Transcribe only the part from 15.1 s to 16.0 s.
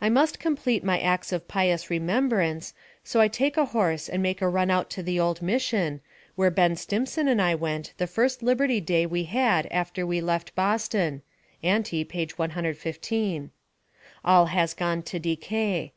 decay.